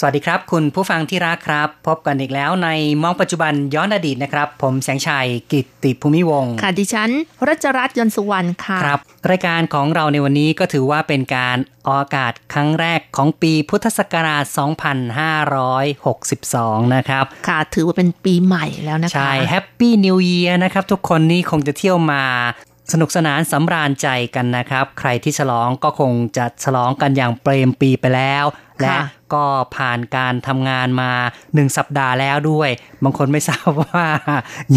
[0.00, 2.68] สวัสดีครับ คุณผู้ฟังที่รักครับ พบกันอีกแล้วใน
[3.02, 7.10] มองปัจจุบันย้อนอดีตนะครับ ผมแสงชัยกิตติภูมิวงศ์ค่ะดิฉัน
[7.48, 14.44] รจรัสยนต์สุวรรณค่ะครับ รายการของเราในวันนี้ก็ถือว่าเป็นการออกอากาศครั้งแรกของปีพุทธศักราช
[16.08, 22.24] 2562 นะครับ ค่ะถือว่าเป็นปีใหม่แล้วนะคะ ใช่ Happy New Year นะครับ ทุกคนนี่คงจะเที่ยวมา
[22.92, 28.44] สนุกสนานสำราญใจกันนะครับ ใครที่ฉลองก็คงจะฉลองกันอย่างเปรมปรีไปแล้ว
[28.82, 28.96] และ
[29.34, 29.44] ก็
[29.76, 31.10] ผ่านการทำงานมา
[31.54, 32.70] หนึ่งสัปดาห์แล้วด้วย
[33.04, 34.06] บางคนไม่ทราบว่า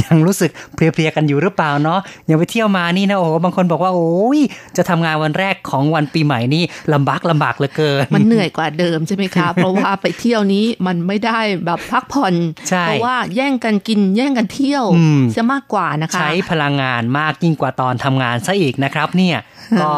[0.01, 1.99] ยังรู้สึกเพลียๆกันอยู่หรือเปล่าเนาะ
[2.29, 4.39] ยังไปเที่ยวมานี่นะโอ้โหบางคนบอกว่าโอ้ย
[4.77, 12.33] จะทำงานวันแรกของวันปีใหม่นี่ลำบากลำบากเหลือเกิน มันเหนื่อยกว่าเดิมใช่ไหมคะเพราะว่าไปเที่ยวนี้มันไม่ได้แบบพักผ่อน
[12.69, 19.37] ใช่เพราะว่าแย่งกันกินแย่งกันเที่ยวอืมจะมากกว่านะคะ ใช้พลังงานมากยิ่งกว่าตอนทำงานซะอีกนะครับ เนี่ย
[19.81, 19.91] ก็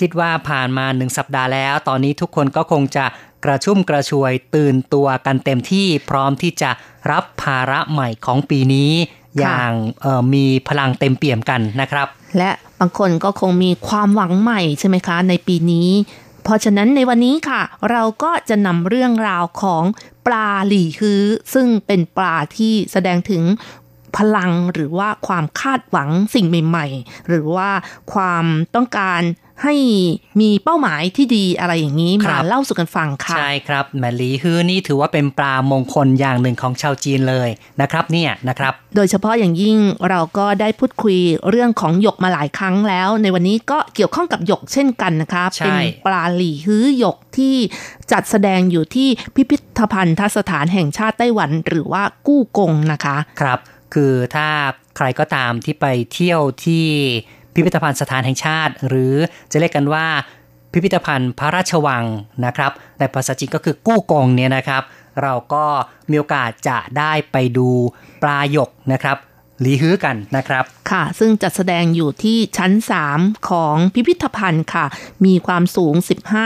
[0.00, 3.04] คิดว่าผ่านมาหนึ่งสัปดาห์แล้ว ตอนนี้ทุกคนก็คงจะ
[3.44, 6.70] กระชุ่มกระชวยตื่นตัวกันเต็มที่พร้อมที่จะ
[7.10, 8.90] รับภาระใหม่ของปีนี้
[9.38, 12.06] อย่างเอ่อมีพลังเต็มเปี่ยมกันนะครับ
[12.38, 15.88] และบางคนก็คงมีความหวังใหม่ใช่ไหมคะ ในปีนี้
[16.42, 19.84] เพราะฉะนั้นในวันนี้ค่ะ เราก็จะนำเรื่องราวของ
[20.26, 23.42] ปลาหลี่ฮื้อ ซึ่งเป็นปลาที่แสดงถึง
[24.16, 27.70] พลังหรือว่าความคาดหวังสิ่งใหม่ ๆ หรือว่า
[28.12, 29.20] ความต้องการ
[29.62, 29.74] ให้
[30.40, 37.48] มีเป้าหมายที่ดีอะไรอย่างนี้ครัมาบเล่าสู่กันฟังค่ะ ใช่ครับแมหลีฮือนี่ถือว่าเป็นปลามงคลอย่างหนึ่งของชาวจีนเลย
[37.80, 39.76] นะครับเนี่ยนะครับ โดยเฉพาะอย่างยิ่ง
[40.10, 41.18] เราก็ได้พูดคุย
[41.48, 47.54] เรื่องของหยกมาหลายครั้งแล้ว ในวันนี้ก็เกี่ยวข้องกับหยกเช่นกันนะคะใช่เป็นปลาหลี่ฮื้อหยกที่
[48.12, 53.58] จัดแสดงอยู่ที่พิพิธภัณฑ์สถานแห่งชาติไต้หวัน หรือว่ากู้กงนะคะ ครับ
[53.94, 54.48] คือถ้า
[54.96, 56.86] ใครก็ตามที่ไปเที่ยวที่
[57.54, 59.14] พิพิธภัณฑ์สถานแห่งชาติ หรือ
[59.50, 60.06] จะเรียกกันว่า
[60.72, 62.04] พิพิธภัณฑ์พระราชวัง
[62.44, 64.82] นะครับในภาษาจีนก็คือกู้กงเนี่ยนะครับ
[65.22, 65.64] เราก็
[66.10, 67.68] มีโอกาสจะได้ไปดู
[68.22, 69.16] ปลาหยกนะครับ
[69.60, 72.72] หลีฮื้อกันนะครับ ค่ะ ซึ่งจัดแสดงอยู่ที่ชั้น
[73.10, 74.86] 3 ของพิพิธภัณฑ์ค่ะ
[75.24, 75.94] มีความสูง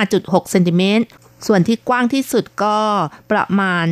[0.01, 1.05] 15.6 เซนติเมตร
[1.47, 2.79] ส่วนที่กว้างที่สุดก็
[3.31, 3.85] ประมาณ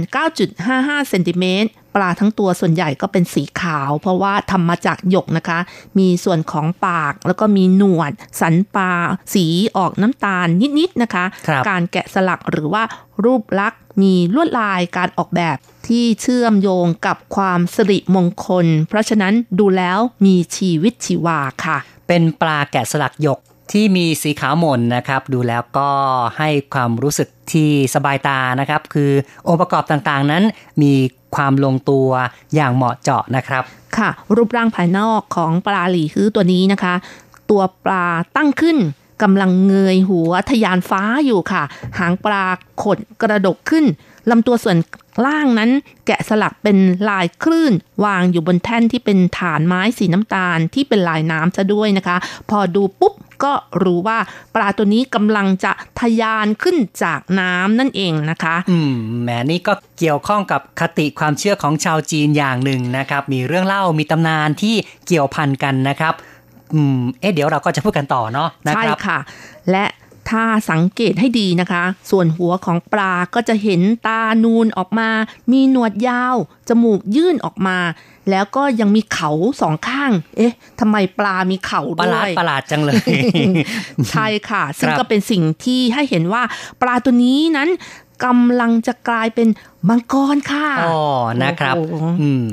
[0.52, 5.58] 9.55 เซนติเมตร ปลาทั้งตัวส่วนใหญ่ก็เป็นสีขาว เพราะว่าทำมาจากหยกนะคะ
[5.98, 8.92] มีส่วนของปากแล้วก็มีหนวด สันปลา
[9.34, 9.46] สี
[9.76, 10.46] ออกน้ำตาล
[10.78, 12.82] นิดๆนะคะครับการแกะสลักหรือว่า
[13.24, 15.56] รูปลักษณ์มีลวดลายการออกแบบ
[15.88, 21.78] ที่เชื่อมโยงกับความสิริมงคล เพราะฉะนั้นดูแล้วมีชีวิตชีวาค่ะ
[22.08, 23.40] เป็นปลาแกะสลักหยก
[23.72, 25.90] ที่มีสีขาวหม่นนะครับ ดูแล้วก็
[26.38, 29.10] ให้ความรู้สึกที่สบายตานะครับ คือ
[29.48, 30.42] องค์ประกอบต่างๆนั้น
[30.82, 30.92] มี
[31.34, 32.08] ความลงตัว
[32.54, 33.62] อย่างเหมาะเจาะนะครับ
[33.96, 36.94] ค่ะ รูปร่างภายนอกของปลาหลีคือตัวนี้นะคะ
[37.50, 38.06] ตัวปลา
[38.36, 38.78] ตั้งขึ้น
[39.22, 41.62] กำลังเงยหัวทะยานฟ้าอยู่ค่ะ
[41.98, 42.44] หางปลา
[42.82, 43.84] ขดกระดกขึ้น
[44.30, 44.78] ลำตัวส่วน
[45.26, 45.70] ล่างนั้น
[46.06, 46.78] แกะสลักเป็น
[47.08, 47.72] ลายคลื่น
[48.04, 52.16] วางอยู่บนแท่นที่เป็นฐานไม้สีน้ำตาลที่เป็นลายน้ำซะด้วยนะคะ
[52.50, 54.18] พอดูปุ๊บ ก็รู้ว่า
[54.54, 64.74] ปลาตัวนี้กำลังจะทะยานขึ้นจากน้ำนั่นเองนะคะ อืมแหมนี่ก็เกี่ยวข้องกับคติความเชื่อของชาวจีนอย่างหนึ่งนะครับ มีเรื่องเล่ามีตำนานที่
[65.06, 66.14] เกี่ยวพันกันนะครับ
[66.74, 69.18] อืม เอ๊ะเดี๋ยวเราก็จะพูดกันต่อเนาะนะใช่ครับค่ะ
[69.70, 69.84] และ
[70.30, 75.08] ถ้าสังเกตให้ดีนะคะ ส่วนหัวของปลาก็จะเห็นตานูนออกมา
[75.52, 76.36] มีหนวดยาว
[76.68, 77.78] จมูกยื่นออกมา
[78.30, 83.00] แล้วก็ยังมีเขาสองข้าง เอ๊ะทำไมปลามีเขาประหด้ลาวดยประหลาดจังเลย
[84.10, 86.42] ใช่ค่ะ ซึ่งครับก็เป็นสิ่งที่ให้เห็นว่า
[86.80, 87.68] ปลาตัวนี้นั้น
[88.24, 89.48] กำลังจะกลายเป็น
[89.88, 91.00] มังกรค่ะ อ๋อ
[91.42, 92.46] นะครับโอ้โหอืม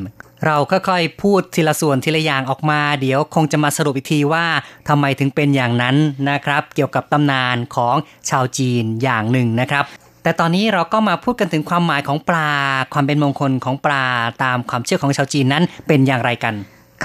[0.46, 4.46] เราค่อยๆพูดทีละส่วนทีละอย่างออกมา เดี๋ยวคงจะมาสรุปอีกทีว่า
[4.90, 5.96] ทำไมถึงเป็นอย่างนั้น
[6.30, 7.96] นะครับ เกี่ยวกับตำนานของ
[8.30, 9.86] ชาวจีนอย่างหนึ่งนะครับ
[10.24, 12.52] แต่ตอนนี้เราก็มาพูดกันถึงความหมายของปลา
[12.94, 14.06] ความเป็นมงคลของปลา
[14.44, 16.54] ตามความเชื่อของชาวจีนนั้นเป็นอย่างไรกัน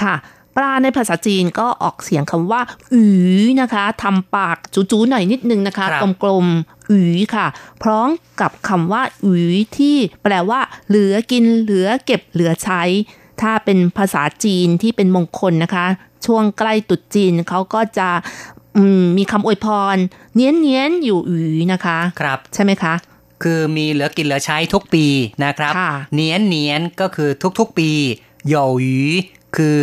[0.00, 0.14] ค่ะ
[0.56, 2.60] ปลาในภาษาจีนก็ออกเสียงคำว่า
[2.92, 3.02] อื
[3.42, 7.46] อนะคะทำปากจูๆหน่อยนิดนึงนะคะครับกลมๆอือค่ะ
[7.82, 8.08] พร้อม
[8.40, 12.82] กับคำว่าอือที่แปลว่า เหลือกินเหลือเก็บเหลือใช้
[13.42, 15.86] ถ้าเป็นภาษาจีนที่เป็นมงคลนะคะ
[16.26, 18.08] ช่วงใกล้ตรุษจีนเขาก็จะ
[19.18, 19.96] มีคำอวยพร
[20.34, 22.94] เนียนเนียนอยู่อือนะคะ ครับใช่ไหมคะ
[23.42, 25.06] คือมีเหลือกินเหลือใช้ทุกปี
[25.44, 25.72] นะครับ
[26.14, 27.90] เนียนเนียนก็คือทุกๆปี
[28.48, 29.00] โยหยี
[29.56, 29.80] คือ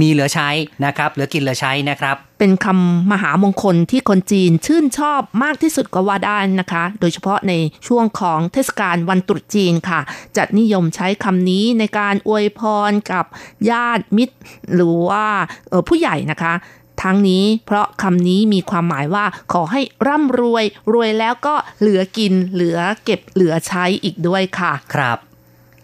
[0.00, 0.48] มีเหลือใช้
[0.84, 7.52] นะครับเหลือกินเหลือใช้นะครับ เป็นคำมหามงคลที่คนจีนชื่นชอบมากที่สุดก็ว่าได้นะคะ โดยเฉพาะใน
[7.86, 10.00] ช่วงของเทศกาลวันตรุษจีนค่ะ
[10.36, 12.60] จะนิยมใช้คำนี้ในการอวยพ
[12.90, 13.24] รกับ
[13.70, 14.36] ญาติมิตร
[14.74, 15.26] หรือว่า
[15.88, 16.54] ผู้ใหญ่นะคะ
[17.02, 25.18] ทั้งนี้เพราะคำนี้มีความหมายว่าขอให้ร่ำรวย รวยแล้วก็เหลือกินเหลือเก็บเหลือใช้อีกด้วยค่ะ ครับ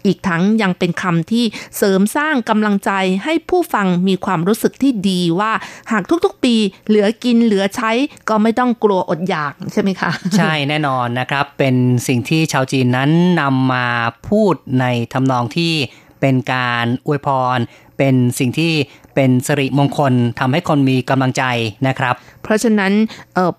[0.05, 1.45] อีกทั้งยังเป็นคำที่
[1.77, 2.91] เสริมสร้างกำลังใจ
[3.23, 5.51] ให้ผู้ฟังมีความรู้สึกที่ดีว่า
[5.91, 6.55] หากทุกๆปี
[6.87, 7.91] เหลือกินเหลือใช้
[8.29, 11.75] ก็ไม่ต้องกลัวอดอยากใช่ไหมคะ ใช่แน่นอนนะครับ เป็น
[12.07, 13.09] สิ่งที่ชาวจีนนั้น
[13.41, 13.87] นำมา
[14.29, 15.73] พูดในทำนองที่
[16.21, 17.57] เป็นการอวยพร
[17.97, 18.73] เป็นสิ่งที่
[19.15, 21.43] เป็นสิริมงคลทำให้คนมีกำลังใจ
[21.87, 22.93] นะครับ เพราะฉะนั้น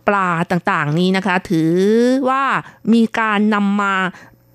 [0.09, 1.73] ปลาต่างๆนี้นะคะ ถือ
[2.29, 2.45] ว่า
[2.93, 3.95] มีการนำมา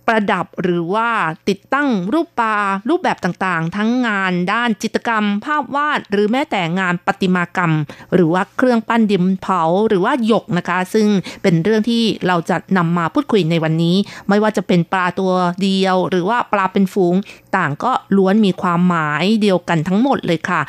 [0.07, 1.09] ประดับหรือว่า
[1.49, 2.55] ติดตั้งรูปปลา
[2.89, 7.73] รูปแบบต่างๆ ทั้งงานด้านจิตรกรรม ภาพวาด หรือแม้แต่งานประติมากรรม
[8.13, 11.07] หรือว่าเครื่องปั้นดินเผาหรือว่าหยกนะคะ ซึ่ง
[11.41, 13.95] เป็นเรื่องที่เราจะนำมาพูดคุยในวันนี้
[14.29, 15.31] ไม่ว่าจะเป็นปลาตัว
[15.63, 17.15] เดียว หรือว่าปลาเป็นฝูง
[17.55, 20.61] ต่างก็ล้วนมีความหมายเดียวกันทั้งหมดเลยค่ะ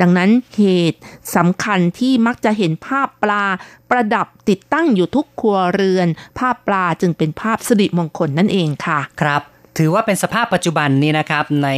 [0.00, 1.00] ดังนั้นเหตุ
[1.36, 3.44] สำคัญที่มักจะเห็นภาพปลา
[3.90, 6.08] ประดับติดตั้งอยู่ทุกครัวเรือน
[6.38, 9.42] ภาพปลาจึงเป็นภาพสิริมงคลนั่นเองค่ะ ครับ
[9.78, 11.68] ถือว่าเป็นสภาพปัจจุบันนี้นะครับใน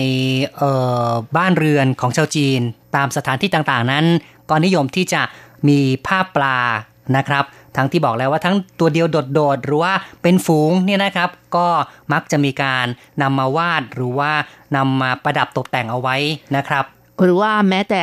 [1.37, 2.61] บ้านเรือนของชาวจีน
[2.97, 4.05] ตามสถานที่ต่างๆ นั้น
[4.49, 5.23] ก็นิยมที่จะ
[5.69, 6.59] มีภาพปลา
[7.17, 7.45] นะครับ
[7.77, 11.69] ทั้งที่บอกแล้วว่าทั้งตัวเดียวโดดๆหรือว่าเป็นฝูงเนี่ยนะครับ ก็
[12.13, 12.87] มักจะมีการ
[13.23, 14.33] นำมาวาดหรือว่า
[14.77, 16.17] นำมาประดับตกแต่งเอาไว้
[16.57, 16.85] นะครับ
[17.23, 18.03] หรือว่าแม้แต่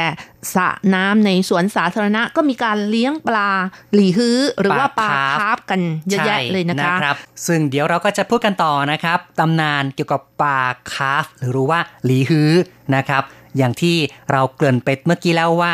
[0.55, 3.49] สระน้ำในสวนสาธารณะก็มีการเลี้ยงปลา
[3.93, 5.09] หลีฮื้อ หรือว่าปลา
[5.39, 7.15] คาร์ปกันเยอะแยะเลยนะคะนะครับ
[7.47, 10.61] ซึ่งเดี๋ยวเราก็จะพูดกันต่อนะครับตำนานเกี่ยวกับปลา
[10.93, 12.51] คาร์ปหรือว่าหลีฮื้อ
[12.95, 13.23] นะครับ
[13.57, 13.97] อย่างที่
[14.31, 15.73] เราเกริ่นไปเมื่อกี้แล้วว่า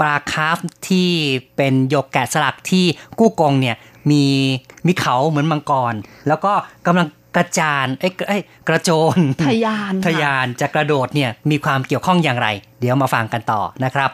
[0.00, 0.58] ปลาคาร์ป
[0.88, 1.10] ที่
[1.56, 2.84] เป็นหยกแกะสลักที่
[3.18, 3.76] กู้กงเนี่ย
[4.10, 4.24] มี
[4.86, 5.94] มีเขาเหมือนมังกร
[6.28, 6.52] แล้วก็
[6.86, 8.38] กำลัง กระโจนไอ้ไอ้
[8.68, 12.48] กระโจนทยานทยานจะกระโดดเนี่ยมีความเกี่ยวข้องอย่างไร
[12.80, 14.10] เดี๋ยวมาฟังกันต่อนะครับ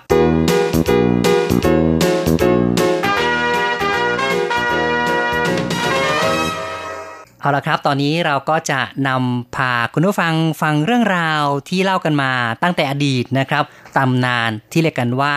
[7.40, 12.32] เอาละครับ ตอนนี้เราก็จะนำพาคุณผู้ฟังฟังเรื่องราวที่เล่ากันมา
[12.62, 13.64] ตั้งแต่อดีตนะครับ
[13.96, 15.34] ตำนานที่เรียกกันว่า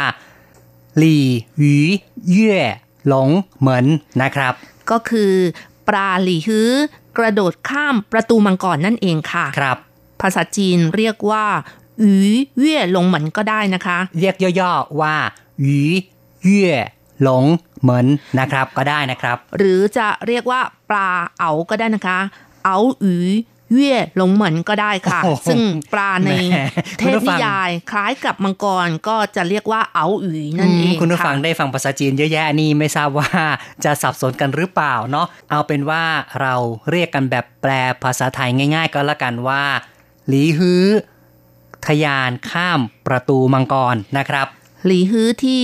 [0.97, 1.25] หลี่
[1.57, 1.77] หวี
[2.29, 2.57] เย่
[3.07, 3.29] หลง
[3.59, 3.85] เหมือน
[4.21, 4.53] นะครับ
[4.91, 5.33] ก็คือ
[5.87, 6.71] ปลาหลี่ฮื้อ
[7.19, 9.77] กระโดดข้ามประตูมังกรนั่นเองค่ะ ครับ
[10.21, 11.45] ภาษาจีนเรียกว่า
[11.99, 12.19] หวี
[12.59, 15.15] เย่หลงเหมือนก็ได้นะคะ เรียกย่อๆว่า
[15.61, 15.81] หวี
[16.43, 16.69] เย่
[17.23, 17.43] หลง
[17.81, 18.05] เหมือน
[18.39, 22.19] นะครับก็ได้นะครับ หรือจะเรียกว่าปลาเอ๋าก็ได้นะคะ
[22.63, 23.17] เอ๋าหวี
[23.73, 25.61] เย่หลงเหมือนก็ได้ค่ะ ซึ่ง
[25.93, 26.31] ปลาใน
[26.99, 33.29] เทพนิยายคล้ายกับมังกรก็จะเรียกว่าเอ๋าอุ๋ยนั่นเองคุณผู้ฟังได้ฟังภาษาจีนเยอะแยะนี่ไม่ทราบว่า
[33.83, 36.03] จะสับสนกันหรือเปล่าเนาะเอาเป็นว่า
[36.41, 36.53] เรา
[36.91, 37.71] เรียกกันแบบแปล
[38.03, 39.63] ภาษาไทยง่าย ๆ ก็แล้วกันว่า
[40.27, 40.83] หลีฮื้อ
[41.87, 44.47] ทยานข้ามประตูมังกรนะครับ
[44.85, 45.63] หลีฮื้อที่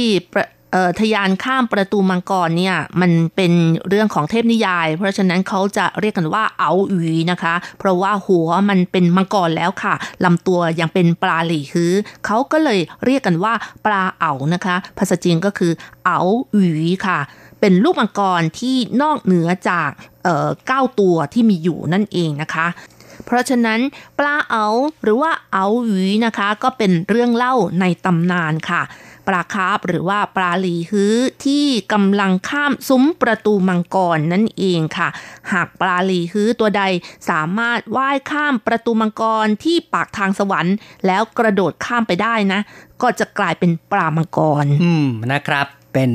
[1.00, 3.54] ทยานข้ามประตูมังกรเนี่ยมันเป็น
[3.88, 9.94] เรื่องของเทพนิยาย เพราะฉะนั้นเขาจะเรียกกันว่าเอาอุยนะคะ เพราะว่าหัวมันเป็นมังกรแล้วค่ะ
[10.24, 11.92] ลำตัวยังเป็นปลาหลี่คือ
[12.26, 13.54] เขาก็เลยเรียกกันว่า
[13.86, 15.72] ปลาเอานะคะ ภาษาจีนก็คือ
[16.06, 16.20] เอา
[16.54, 17.20] อุยค่ะ
[17.60, 19.90] เป็นลูกมังกรที่นอกเหนือจาก
[20.68, 22.68] เก้าตัวที่มีอยู่นั่นเองนะคะ
[23.26, 23.80] เพราะฉะนั้น
[24.20, 24.66] ปลาเอา
[25.04, 28.82] หรือว่าเอาหวีนะคะ ก็เป็นเรื่องเล่าในตำนานค่ะ
[29.28, 31.16] ปลาคาร์ฟหรือว่าปลาหลีฮื้อ
[31.46, 35.10] ที่กำลังข้ามซุ้มประตูมังกรนั่นเองค่ะ
[35.52, 36.84] หากปลาหลีฮื้อตัวใด
[37.30, 42.60] สามารถว่ายข้ามประตูมังกรที่ปากทางสวรรค์ แล้วกระโดดข้ามไปได้นะ
[43.02, 46.12] ก็จะกลายเป็นปลามังกร อืมนะครับ เป็น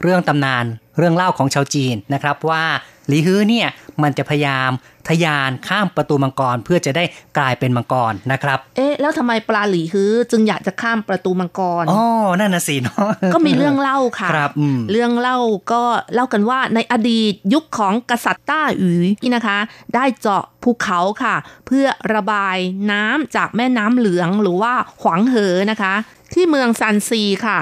[0.00, 0.64] เรื่องตำนาน
[0.98, 2.64] เรื่องเล่าของชาวจีนนะครับว่า
[3.08, 3.68] หลีฮื้อเนี่ย
[4.02, 4.70] มันจะพยายาม
[5.08, 7.04] ทยานข้ามประตูมังกรเพื่อจะได้
[7.38, 12.04] กลายเป็นมังกรนะครับ เอ๊ะแล้วทำไมปลาหลีฮื้อจึงอยากจะข้ามประตูมังกรอ๋อ
[12.40, 14.50] นั่นน่ะสิเนาะก็มีเรื่องเล่าค่ะครับ
[14.92, 15.38] เรื่องเล่า
[15.72, 15.82] ก็
[16.14, 19.58] เล่ากันว่าในอดีตยุคของกษัตริย์ต้าอือนี่นะคะ
[19.94, 21.34] ได้เจาะภูเขาค่ะ
[21.66, 22.56] เพื่อระบาย
[22.92, 24.72] น้ำจากแม่น้ำเหลืองหรือว่า
[25.02, 25.94] ขวางเหอนะคะ
[26.34, 27.58] ที่เมืองซันซีค่ะ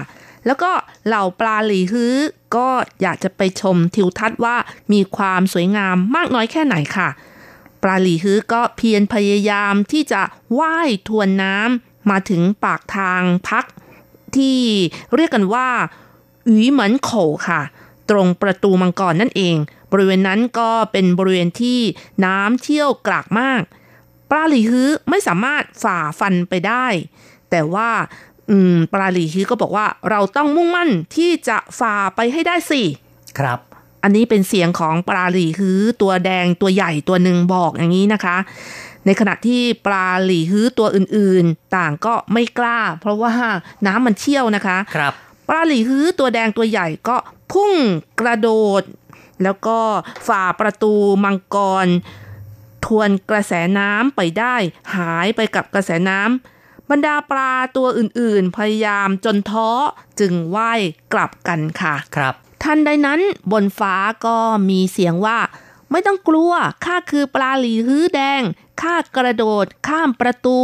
[0.47, 0.71] แล้วก็
[1.07, 2.15] เหล่าปลาหลีฮื้อ
[2.57, 2.69] ก็
[3.03, 4.57] อยากจะไปชมทิวทัศน์ว่า
[4.93, 7.09] มีความสวยงามมากน้อยแค่ไหนค่ะ
[7.83, 10.23] ปลาหลีฮื้อก็เพียรพยายามที่จะ
[10.59, 13.65] ว่ายทวนน้ำมาถึงปากทางพัก
[14.37, 14.61] ที่
[15.15, 15.69] เรียกกันว่า
[16.49, 17.11] หวีเหมือนโข
[17.49, 17.61] ค่ะ
[18.11, 19.57] ตรงประตูมังกรนั่นเอง
[19.93, 21.81] บริเวณนั้นก็เป็นบริเวณที่
[22.25, 23.63] น้ำเที่ยวกรากมาก
[24.31, 26.87] ปลาหลีฮื้อไม่สามารถฝ่าฟันไปได้
[27.51, 27.91] แต่ว่า
[28.51, 32.83] อืมปลาหลีฮื้อก็บอกว่าเราต้องมุ่งมั่นที่จะฝ่าไปให้ได้สิ
[33.39, 33.59] ครับ
[34.03, 38.37] อันนี้เป็นเสียงของปลาหลีฮื้อตัวแดงตัวใหญ่ตัวหนึ่งบอกอย่างนี้นะคะ
[39.07, 43.33] ในขณะที่ปลาหลีฮื้อตัวอื่นๆ ต่างก็ไม่กล้า เพราะว่า
[43.87, 45.13] น้ำมันเชี่ยวนะคะ ครับ
[45.49, 47.17] ปลาหลีฮื้อตัวแดงตัวใหญ่ก็
[47.53, 47.73] พุ่ง
[48.21, 48.49] กระโด
[48.81, 48.83] ด
[49.43, 49.79] แล้วก็
[50.29, 51.87] ฝ่าประตูมังกร
[52.85, 54.57] ทวนกระแสน้ำไปได้
[54.97, 59.71] หายไปกับกระแสน้ำ บรรดาปลาตัวอื่นๆ พยายามจนท้อ
[60.21, 60.81] จึงว่าย
[61.12, 63.21] กลับกันค่ะครับทันใดนั้น
[63.53, 63.95] บนฟ้า
[64.26, 64.37] ก็
[64.69, 65.38] มีเสียงว่า
[65.91, 66.53] ไม่ต้องกลัว
[66.85, 68.43] ข้าคือปลาหลีฮื้อแดง
[68.83, 70.59] ข้ากระโดด ข้ามประตู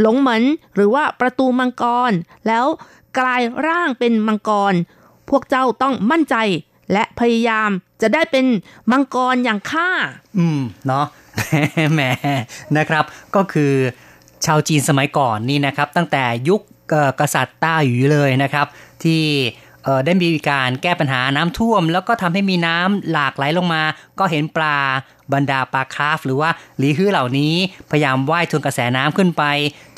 [0.00, 0.42] หลงเหมือน
[0.74, 2.12] หรือว่าประตูมังกร
[2.46, 2.66] แล้ว
[3.18, 4.74] กลายร่างเป็นมังกร
[5.28, 6.36] พวกเจ้าต้องมั่นใจ
[6.92, 7.70] และพยายาม
[8.02, 8.46] จะได้เป็น
[8.90, 9.90] มังกรอย่างข้า
[10.38, 11.06] อืม เนาะ
[11.92, 12.00] แหม
[12.76, 13.72] นะครับ ก็คือ
[14.46, 16.60] ชาวจีนสมัยก่อนนี่นะครับ ตั้งแต่ยุค
[17.20, 18.66] กษัตริย์ต้าหยูเลยนะครับ
[19.02, 19.22] ที่
[20.06, 23.82] ได้มีการแก้ปัญหาน้ำท่วม แล้วก็ทำให้มีน้ำหลากไหลลงมา
[24.18, 24.78] ก็เห็นปลา
[25.32, 27.54] บรรดาปลาคราฟ หรือว่าหลีฮื้อเหล่านี้
[27.90, 29.44] พยายามว่ายทวนกระแสน้ำขึ้นไป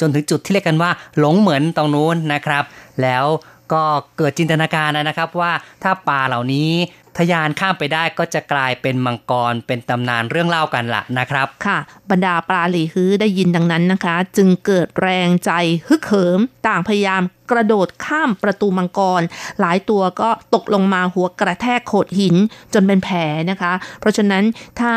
[0.00, 2.64] จนถึงจุดที่เรียกกันว่าหลงเหมือนตรงนู้นนะครับ
[3.02, 3.24] แล้ว
[3.72, 3.82] ก็
[4.16, 6.70] เกิดจินตนาการนะครับว่าถ้าปลาเหล่านี้
[7.18, 11.78] ทะยานข้ามไปได้ก็จะกลายเป็นมังกรเป็นตำนานเรื่องเล่ากันละนะครับ ค่ะ
[12.10, 15.50] บรรดาปลาหลีฮื้อได้ยินดังนั้นนะคะ จึงเกิดแรงใจ
[15.88, 19.22] ฮึกเหิม ต่างพยายามกระโดดข้ามประตูมังกร
[19.60, 22.36] หลายตัวก็ตกลงมาหัวกระแทกโขดหิน
[22.74, 23.18] จนเป็นแผล
[23.50, 24.44] นะคะ เพราะฉะนั้น
[24.80, 24.94] ถ้า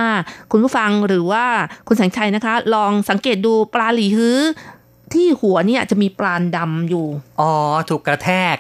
[0.51, 1.45] คุณผู้ฟังหรือว่า
[1.88, 4.39] คุณแสงชัยนะคะ ลองสังเกตดูปลาหลีฮื้อ
[5.13, 7.05] ที่หัวเนี่ยจะมีปลานดำอยู่
[7.41, 7.53] อ๋อ
[7.89, 8.55] ถูกกระแทก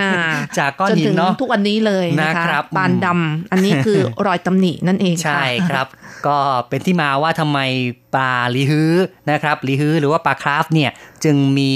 [0.00, 0.10] อ่า
[0.58, 5.86] จากก้อนจนหินถึงเนาะทุกวันนี้เลยนะคะนะครับปลานดำอันนี้คือรอยตำหนินั่นเองค่ะใช่ครับ
[6.26, 6.38] ก็
[6.68, 7.58] เป็นที่มาว่าทำไม
[8.14, 8.92] ปลาลีฮื้อ
[9.30, 10.90] นะครับลีฮื้อหรือว่าปลาคราฟเนี่ย
[11.24, 11.72] จึงมี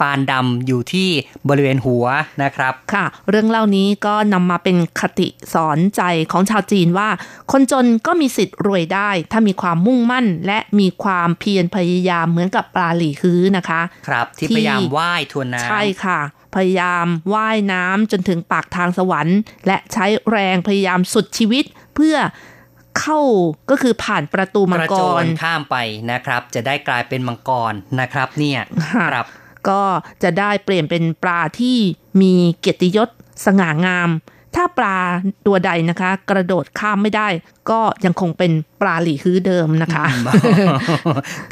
[0.00, 1.08] ปานดำอยู่ที่
[1.48, 2.06] บริเวณหัว
[2.42, 7.08] นะครับ ค่ะ เรื่องเล่านี้ก็นำมาเป็นคติสอนใจของชาวจีนว่า
[7.52, 16.20] คนจนก็มีสิทธิ์รวยได้ ถ้ามีความมุ่งมั่น และมีความเพียรพยายามเหมือนกับปลาหลีฮื้อนะคะ ครับที่ที่พยายามว่ายทวนน้ำใช่ค่ะ
[16.56, 22.16] พยายามว่ายน้ำจนถึงปากทางสวรรค์ และใช้แรงพยายามสุดชีวิตเพื่อ
[23.00, 23.20] เข้า
[23.70, 25.76] ก็คือผ่านประตูมักงระกโจรนข้ามไป
[26.12, 28.60] นะครับ จะได้กลายเป็นมังกรนะครับเนี่ย
[28.94, 29.26] ค่ะครับ
[29.70, 29.82] ก็
[30.22, 31.78] จะได้เปลี่ยนเป็นปลาที่
[32.20, 33.08] มีเกียรติยศ
[33.44, 34.10] สง่างาม
[34.54, 34.98] ถ้าปลา
[35.46, 37.28] ตัวใดนะคะ กระโดดข้ามไม่ได้
[37.70, 40.04] ก็ยังคงเป็นปลาหลีฮื้อเดิมนะคะ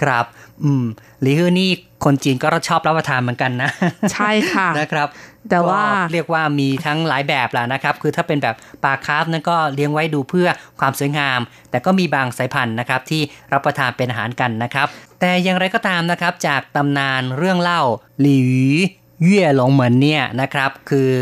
[0.02, 0.24] ครับ
[0.64, 0.84] อืม
[1.20, 1.70] หลีฮื้อนี่
[2.04, 3.70] คนจีนก็ชอบรับประทานเหมือนกันนะ
[4.12, 5.08] ใช่ค่ะนะครับ
[5.50, 10.48] แต่ว่าก็เรียกว่ามีทั้งหลายแบบแหละนะครับ คือถ้าเป็นแบบปลาคาร์ฟนั้นก็เลี้ยงไว้ดูเพื่อ
[10.80, 14.86] ความสวยงาม แต่ก็มีบางสายพันธุ์นะครับที่รับประทานเป็นอาหารกันนะครับ
[15.20, 17.82] แต่อย่างไรก็ตามนะครับจากตำนานเรื่องเล่า
[18.20, 18.66] หลีหวี
[19.22, 21.12] เย่หลงเหมือนเนี่ยนะครับ คือ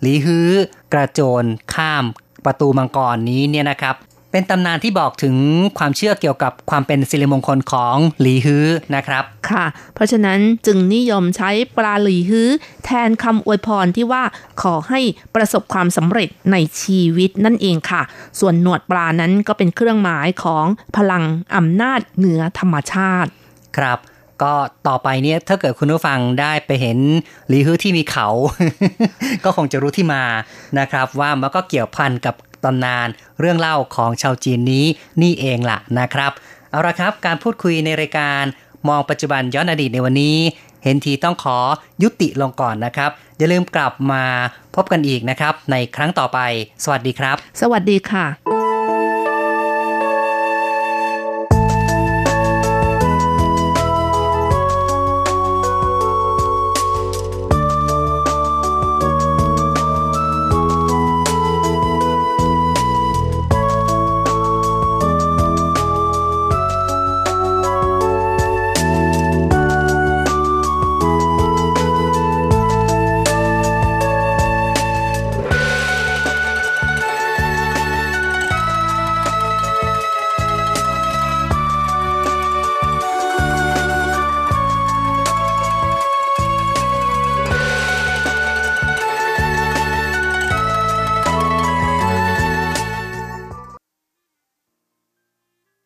[0.00, 0.50] หลีฮื้อ
[0.92, 2.04] กระโจนข้าม
[2.44, 3.94] ประตูมังกรนี้เนี่ยนะครับ
[4.36, 5.36] เป็นตำนานที่บอกถึง
[5.78, 9.64] ความเชื่อเกี่ยวกับความเป็นสิริมงคลของหลีฮื้อนะครับ ค่ะ
[9.94, 12.48] เพราะฉะนั้นจึงนิยมใช้ปลาหลีฮื้อ
[12.84, 14.22] แทนคำอวยพรที่ว่า
[14.62, 15.00] ขอให้
[15.34, 18.02] ประสบความสำเร็จในชีวิตนั่นเองค่ะ
[18.40, 21.24] ส่วนหนวดปลานั้นก็เป็นเครื่องหมายของพลัง
[21.56, 23.30] อำนาจเหนือธรรมชาติ
[23.76, 23.98] ครับ
[24.42, 24.54] ก็
[24.88, 26.98] ต่อไปเนี่ยถ้าเกิดคุณผู้ฟังได้ไปเห็น
[27.48, 28.28] หลีฮื้อที่มีเขา
[29.44, 30.22] ก็คงจะรู้ที่มา
[30.78, 33.08] นะครับ ว่ามันก็เกี่ยวพันกับ ตำนาน
[33.40, 34.86] เรื่องเล่าของชาวจีนนี้
[35.22, 36.32] นี่เองล่ะนะครับ
[36.70, 38.42] เอาละครับการพูดคุยในรายการ
[38.88, 40.38] มองปัจจุบันย้อนอดีตในวันนี้
[40.84, 41.58] เห็นทีต้องขอ
[42.02, 44.24] ยุติลงก่อนนะครับ อย่าลืมกลับมา
[44.74, 46.38] พบกันอีกนะครับ ในครั้งต่อไป
[46.84, 48.63] สวัสดีครับ สวัสดีค่ะ